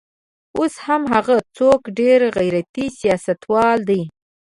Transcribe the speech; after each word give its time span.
اوس 0.57 0.73
هم 0.85 1.01
هغه 1.13 1.35
څوک 1.57 1.81
ډېر 1.99 2.19
غیرتي 2.37 2.85
سیاستوال 3.01 3.79
دی. 3.89 4.01